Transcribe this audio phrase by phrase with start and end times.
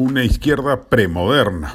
[0.00, 1.74] una izquierda premoderna.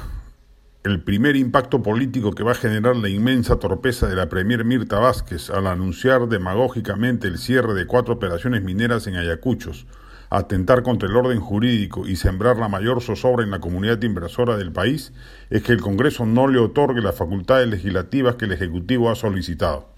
[0.82, 4.98] El primer impacto político que va a generar la inmensa torpeza de la Premier Mirta
[4.98, 9.86] Vázquez al anunciar demagógicamente el cierre de cuatro operaciones mineras en Ayacuchos,
[10.28, 14.72] atentar contra el orden jurídico y sembrar la mayor zozobra en la comunidad inversora del
[14.72, 15.12] país
[15.48, 19.95] es que el Congreso no le otorgue las facultades legislativas que el Ejecutivo ha solicitado.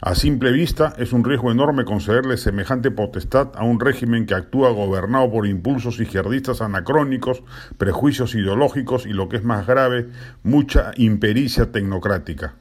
[0.00, 4.70] A simple vista, es un riesgo enorme concederle semejante potestad a un régimen que actúa
[4.70, 7.42] gobernado por impulsos izquierdistas anacrónicos,
[7.78, 10.06] prejuicios ideológicos y, lo que es más grave,
[10.44, 12.54] mucha impericia tecnocrática.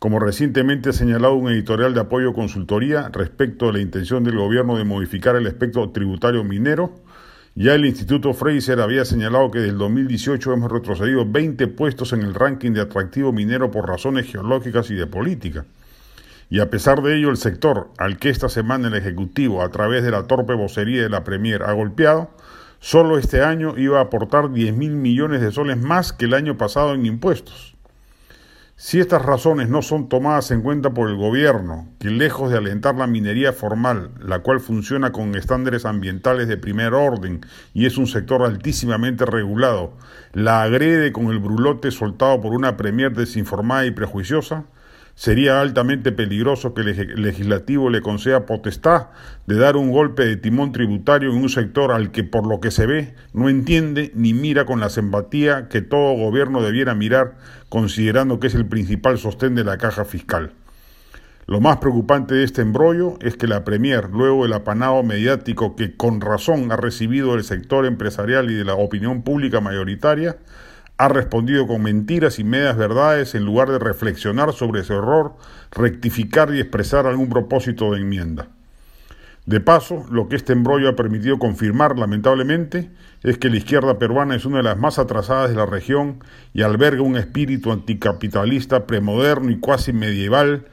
[0.00, 4.76] Como recientemente ha señalado un editorial de apoyo consultoría respecto a la intención del gobierno
[4.76, 6.92] de modificar el espectro tributario minero,
[7.54, 12.22] ya el Instituto Fraser había señalado que desde el 2018 hemos retrocedido 20 puestos en
[12.22, 15.64] el ranking de atractivo minero por razones geológicas y de política.
[16.52, 20.04] Y a pesar de ello, el sector al que esta semana el Ejecutivo, a través
[20.04, 22.28] de la torpe vocería de la Premier, ha golpeado,
[22.78, 26.58] solo este año iba a aportar 10 mil millones de soles más que el año
[26.58, 27.74] pasado en impuestos.
[28.76, 32.96] Si estas razones no son tomadas en cuenta por el gobierno, que lejos de alentar
[32.96, 37.40] la minería formal, la cual funciona con estándares ambientales de primer orden
[37.72, 39.96] y es un sector altísimamente regulado,
[40.34, 44.66] la agrede con el brulote soltado por una Premier desinformada y prejuiciosa,
[45.14, 49.08] Sería altamente peligroso que el legislativo le conceda potestad
[49.46, 52.70] de dar un golpe de timón tributario en un sector al que, por lo que
[52.70, 57.36] se ve, no entiende ni mira con la simpatía que todo gobierno debiera mirar,
[57.68, 60.52] considerando que es el principal sostén de la caja fiscal.
[61.46, 65.96] Lo más preocupante de este embrollo es que la Premier, luego del apanado mediático que
[65.96, 70.36] con razón ha recibido el sector empresarial y de la opinión pública mayoritaria,
[71.02, 75.34] ha respondido con mentiras y medias verdades en lugar de reflexionar sobre ese error,
[75.72, 78.46] rectificar y expresar algún propósito de enmienda.
[79.44, 82.92] De paso, lo que este embrollo ha permitido confirmar, lamentablemente,
[83.24, 86.22] es que la izquierda peruana es una de las más atrasadas de la región
[86.54, 90.68] y alberga un espíritu anticapitalista premoderno y cuasi medieval,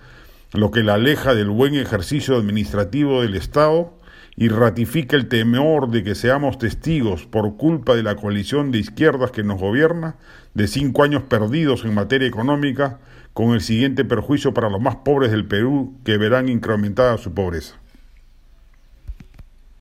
[0.53, 3.98] lo que la aleja del buen ejercicio administrativo del Estado
[4.39, 9.31] y ratifica el temor de que seamos testigos, por culpa de la coalición de izquierdas
[9.31, 10.15] que nos gobierna,
[10.53, 12.99] de cinco años perdidos en materia económica,
[13.33, 17.75] con el siguiente perjuicio para los más pobres del Perú que verán incrementada su pobreza.